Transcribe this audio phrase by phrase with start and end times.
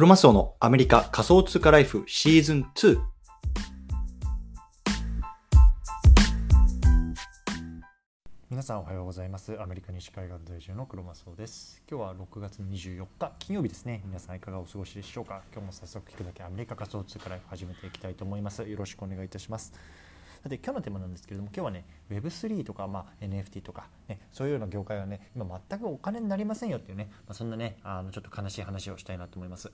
[0.00, 2.98] クロマスオのアメリカ仮想通貨ライフシーズン2。
[8.48, 9.60] 皆さんおはようございます。
[9.60, 11.82] アメリカ西海岸在住のクロマスオです。
[11.86, 14.00] 今日は6月24日金曜日ですね。
[14.06, 15.42] 皆さんいかがお過ごしでしょうか？
[15.52, 18.66] 今日も早速聞くだけアメリカ仮想通貨ライフ始めていきたいと思います。
[18.66, 19.74] よろしくお願いいたします。
[20.42, 29.70] さて今日のテーマなんですけれども今日はね Web3 とか、まあ、NFT とか、ね、そういうような業界はね今全くお金になりませんよっていうね、まあ、そんなねあのちょっと悲しい話をしたいなと思います。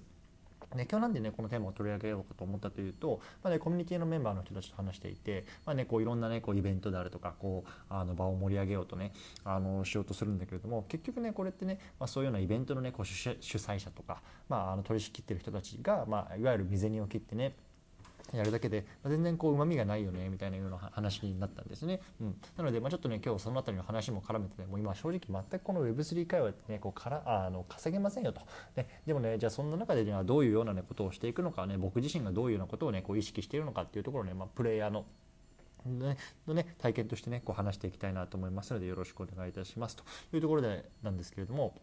[0.74, 9.12] ね、今日なんでねこのテーマを取り上げようかと思ったというと、まあね、コミュニティのメンバーの人たちと話していて、まあね、こういろんな、ね、こうイベントであるとかこうあの場を盛り上げようとね
[9.44, 17.54] あのしようとするんだけれども結局ねこれってね、まあ、そういうようなイベントの、ね、こう主催者とか、まあ、あの取り仕切ってる人たちが、まあ、いわゆる身銭を切ってね
[18.32, 22.00] やるだけで、まあ、全然こううまみがないよねみたいなような話になったんですね。
[22.20, 28.40] うん、なので、まあ、ちょっとね今日その辺りの話も絡めてねもう今正直全くこの Web3 会話ってねこうからあの稼げませんよと、
[28.76, 35.04] ね、でもねじゃあそんな中で、ね、どういうような、ね、ことをしていくのかね僕自身がどういうようなことをねこう意識しているのかっていうところをね、まあ、プレイヤーの
[35.86, 36.16] ね
[36.48, 40.02] のね、体験としてねこう話していきたいなと思いますのでよろしくお願いいたしますと
[40.34, 41.74] いうところでなんですけれども。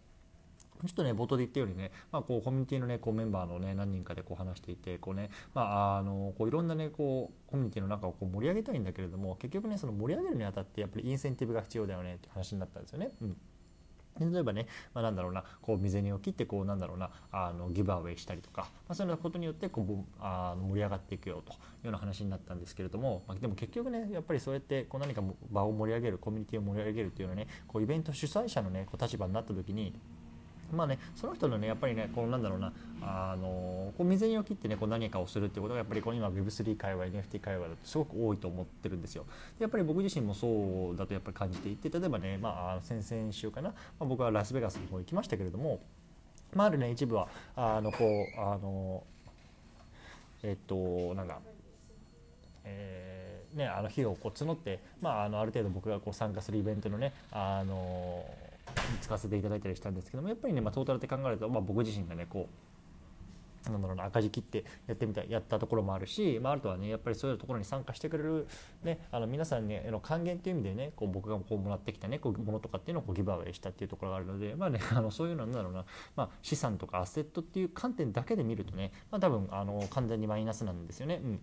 [0.85, 13.11] ちょっとね冒頭で言ったようにね、まあ、こうコミュニティのねこうメンバーのね何人かでこう話していてこうね、まあ、あのこういろんなねこうコミュニティの中をこう盛り上げたいんだけれども結局ねその盛り上げるにあたってやっぱりインセンティブが必要だよねって話になったんですよね。
[13.21, 13.37] うん
[14.19, 29.93] 例えばね、まあ、なんだろうなこう未銭を切ってこうなんだろうなあのギブアウェイしたりとか、まあ、そういうことによってこうあ盛り上がっていくよというような話になったんですけれども、まあ、でも結局ねやっぱりそうやってこう何か場を盛り上げるコミュニティを盛り上げるっていうのはねこうイベント主催者のねこう立場になった時に
[30.73, 39.25] まあね、その人のね、やっぱりね、こうなんだろうな、あのこう水にを切ってね、こう何かをするっていうことが、やっぱりこう今 Web3 界隈、NFT 界隈だとすごく多いと思ってるんですよ。
[39.59, 45.79] やっぱり僕自身もそうだとやっぱり感じていて、例えばね、まあ、先々週かな、まあ、僕はラスベガスの方行きましたけれども、
[46.53, 49.03] まあ、あるね、一部は、あの、こう、あの、
[50.43, 51.39] えっと、なんだ、
[52.65, 58.25] えー、ね、あの費用をこう募って、まあ、あのある程度僕がこう参加するイベントのね、あの
[59.01, 62.73] 使わせていただいたりしたんですけどもやっぱりね、まあ、トータルで考えると、まあ、僕自身がねこう
[63.71, 68.47] なんだろうな赤字切ってやってみたやったところもあるし、まあ、あとはねやっぱりそういうところに参加してくれる、
[68.83, 75.85] ね、あの皆さんに、ね、の還元っていう意味でねこう僕がこうもらってきたねこうものとかっていうのをこうギブアウェイしたっていうところがあるので、まあね、あのそういうのなんだろうな、
[76.15, 81.21] まあ、資産とかアセットっていう観点だけで見るとね、まあ、多分あの完全にマイナスなんですよね。
[81.23, 81.39] うん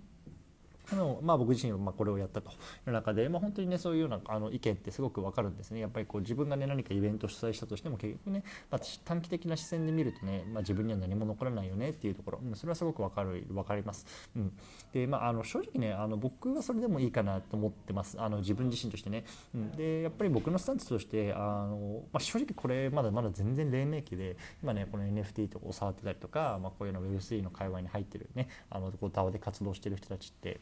[0.92, 2.52] あのまあ、僕自身はまこれをやったとい
[2.86, 5.80] う中で、まあ、本当にねそういうようなあの意見ってすごく分かるんですね。
[5.80, 14.06] やっぱりこう自分がね何かイベントを主催したとしても結局ね、まあ、短期的な視線で見るとね、まあ、自分には何も残らないよねっていうところ、うん、それはすごく分かる分かります、
[14.36, 14.52] うん、
[14.92, 18.20] でまああの正直ねあの僕はそれでもいいかなと思ってます。
[18.20, 19.24] あの自分自身としてね、
[19.54, 30.60] うん、でやっぱり僕のスタンスとしてあの、まあ、正直これまだまだ全然黎明期で今ねこの NFT とかを触ってたりとか、まあ、こういうの Web3 の界隈に入ってるねあのこう DAO で活動してる人たちって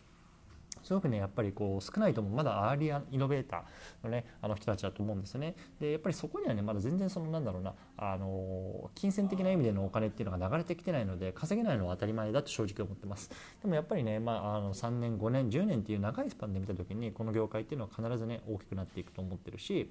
[0.83, 5.55] すごくねやっぱりこう少ないともまだアーリーイノベーターのねあの人たちだと思うんですね。
[5.81, 13.31] でやっぱりそこにはねまだ全然そのなんだろうなあの金銭的な意味でのお金っていうのが流れてきてないので稼げないのは当たり前だと正直思ってます。
[13.63, 19.91] でもやっぱりね、まあ、あの3年5年10年っていう長いスパンで見た時にこの業界っていうのは必ずね大きくなっていくと思ってるし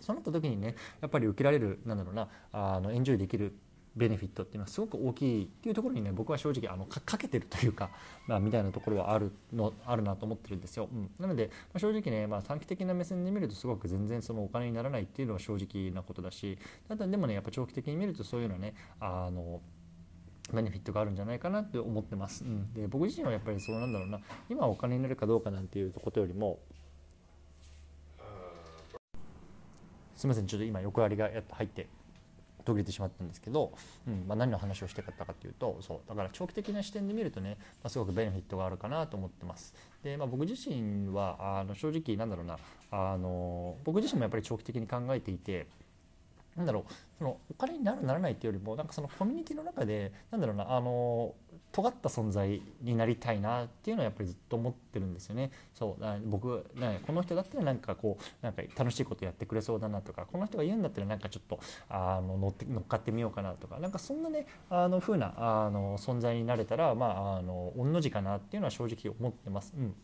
[0.00, 3.54] そうなった時にねやっぱり受けられるなんだろうなあのエンジョイできる
[3.96, 7.90] ベネフィットっていうのはすごく大きいっていうところにね僕は正直あのかけてるというか、
[8.26, 10.88] まあ、みたいなところはあるのあるなと思ってるんですよ。
[10.92, 16.58] うん、なので、まあ、正直ね、まあ、短期的な目線で見るとすごく全然そのお金にならないっていうのは正直なことだし
[16.88, 19.60] ただでもねやっぱ長期的に見るとそういうのはねあの
[20.52, 22.44] ベネフィットがあるんじゃないかなって思ってます。
[22.44, 26.58] うん、で僕自身はやっぱりそうなんだろうな今お金になるかどうかなんていうことよりも
[30.20, 31.88] すみませんちょっと今横ありがやっぱ入って
[32.64, 33.72] 途切れてしまったんですけど、
[34.06, 39.74] うんまあ、何の話をしてかったかというとそうだから長期的な視点で見るとね、まあ、すごくベネフィットがあるかなと思ってます。
[40.02, 42.58] で、まあ、僕自身はあの正直なんだろうな
[42.90, 45.66] あの僕自身もやっぱり長期的に考えていて
[46.56, 51.34] なんだろうそのお金になるならないっていうよりもなんかそのコミュニティの中でなんだろうなあの
[51.72, 55.52] 尖った存在になりたいなっていうのはやっぱりずっと思ってるんですよね。
[55.72, 69.72] そう僕ねこの人だったらなんかこうなんか楽しいことやってくれそうだなとかこの人が言うんだったらなんかちょっとあの乗って乗っかってみようかなとかなんかそんなねあの風なあの存在になれたらまああの御の字かなっていうのは正直思ってます。
[69.76, 69.94] うん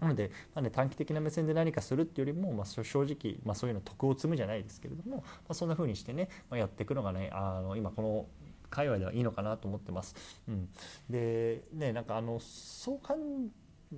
[0.00, 8.26] なので、まあね、短期的な目線で何かするっていうよりも、まあ、正直、まあ、そういうの徳を積むじゃないですけれども、まあ、そんな風にしてね、まあ、やっていくのがねあの今この
[8.68, 10.14] 界隈ではいいのかなと思ってます。
[10.48, 10.68] うん、
[11.08, 13.48] でねなんかあのそうかん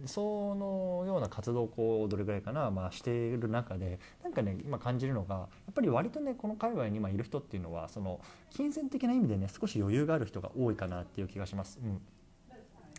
[0.04, 8.20] そのような活動をこうどれぐらいかな、まあ、している中でなんかね今感じるのがやっぱり割とねこの界隈に今いる人っていうのはその
[8.50, 11.80] 金銭的な意味でね少し余裕がある人が多いかなっていう気がします。
[11.82, 12.00] うん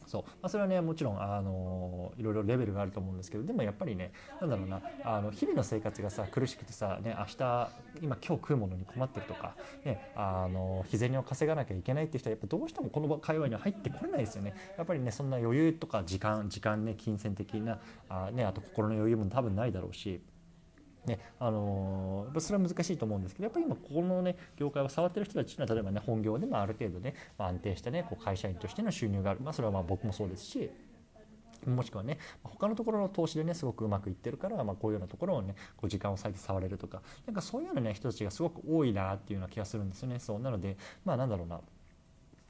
[0.09, 4.11] そう、まあ、それはねもちろんあのいろいろレベルがあると思うんですけどでもやっぱりね
[4.41, 7.69] なんだろうなあの日々の生活がさ苦しくてさ、ね、明日
[8.01, 9.53] 今今日食うものに困ってるとか、
[9.85, 14.55] ね、あの日銭を稼がなきゃいけないっていう人はやっぱどうしてもこの会話には入ってこれないですよね。
[14.77, 17.79] やっぱりねそんな余裕とか時間時間ね金銭的な
[18.09, 20.21] あ,、ね、あと心の余裕も多分ないだろうし。
[21.09, 30.69] ねあの、それは難しいと思うんですけどやっぱり今ここのね業界を触ってる人たちというのは例えばね本業でもある程度ね、ま、安定したねこう会社員としての収入がある、まあ、それはまあ僕もそうですし
[31.67, 40.19] もしくはね他のところの投資でねすごくうまくいってるから、まあ、こういうようなところをねこう時間を割いて触れるとかなんかそういうような、ね、人たちがすごく多いなっていうような気がするんですよね。
[40.19, 41.59] そうなのでまあなんだろうな。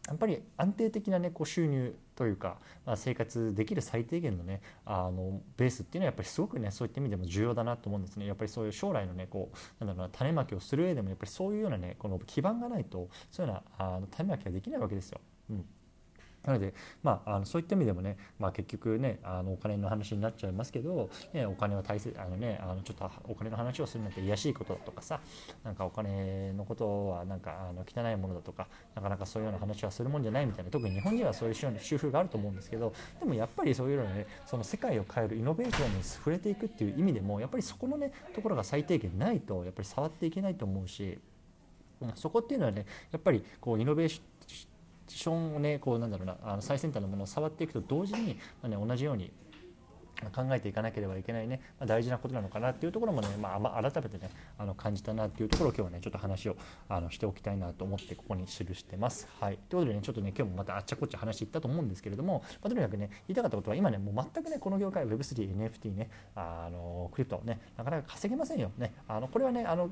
[0.09, 15.21] やっぱり安定的な、ね、こう収入というか、まあ、生活できる最低限の,、ね、あのベースっていうのはやっぱりすごくねそういった意味でも重要だなと思うんですねやっぱりそういう将来のねこうなんだろうな種まきをする上でもやっぱりそういうようなねこの基盤がないとそういうようなあの種まきができないわけですよ。
[15.51, 15.65] うん
[16.45, 25.19] なので、まあ、あのそういった意味でもね、まあ、結局ねあのお金の話になっちゃいますけど、ね、お金は大切あのねあのちょっとお金の話をするなんて癒しいことだとかさ
[25.63, 41.19] なんかお金のことはなんかあの汚いものだとかなかなかそういうような話はするもんじゃないみたいな特に日本人はそういう主婦があると思うんですけどでもやっぱりそういうのねその世界を変えるイノベーションに触れていくっていう意味でもやっぱりそこのねところが最低限ないとやっぱり触っていけないと思うし。
[42.15, 44.21] そこっていうのはねやっぱりこうイノベーシ
[45.15, 49.31] ションをねこうなんだろうなあの最先端のものを触っていくと同時に、まあね、同じように
[50.33, 56.57] 考えていかなければいけないね、まあ、大事なことなのかなっていうところもね、まあ、改めてねあの感じたなっていうところを今日はねちょっと話を
[56.89, 59.27] あのしておきたいなと思ってここに記してます。
[59.39, 68.93] はい、ということでねちょっとね今日もまたあっちゃこっちゃ話いったと思うんですけれども、まあ、とにかくね言いたかったことは今ねもう全くねこの業界 Web3、NFT ねあのクリプトねなかなか稼げませんよね。
[69.07, 69.89] あのこれはねあの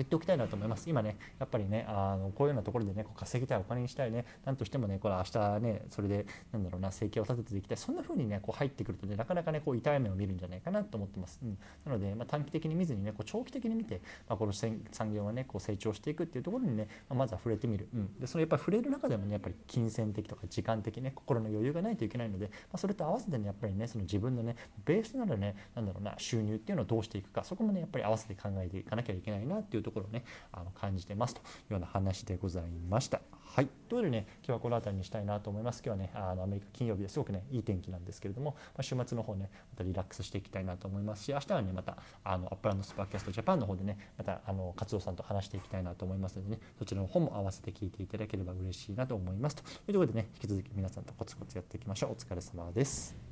[0.00, 0.88] 言っておきたいなと思います。
[0.88, 11.40] 今ね、やっぱりね、あのこういうようなところでね、こう稼ぎたい、お金にしたいね、なんとしてもね、これ明日ね、それで、なんだろうな、生計を立てていきたい、そんな風にね、こう入ってくるとね、なかなかね、こう痛い目を見るんじゃないかなと思ってます。
[11.42, 14.80] うん、なので、まあ、短期的に見ずにね、こう長期的に見て、まあ、この産
[15.12, 17.88] 業がね、こう成長していくっていうところにね、まあ、まずは触れてみる。
[17.94, 33.20] うん、で、そのやっぱり触れる中でもね、やっぱり金銭的とか時間的ね、心の余裕がないといけないので、まあ、それと合わせてね、やっぱりね、その自分のね、ベースなるね、なんだろうな、収入っていうのをどうしていくか、そこもね、やっぱり合わせて考えていかなきゃいけないなっていうところところをね、あの感じてますというような話でございました。
[33.52, 35.82] はい、ということでね今日はこの辺りにしたいなと思います。
[35.84, 53.29] 今日はねあのアメリカ金曜日ですごくねいい天気なんですけれども、まあ、週末の方ねまたリラックスしていきたいなと思いますし明日はねまたあのアップランドスパーキャストジャパンの方でねまたあの活動さんと話していきたいなと思いますのでねそちらの方も合わせて聞いていただければ嬉しいなと思いますというところでね引き続き皆さんとコツコツやっていきましょうお疲れ様です。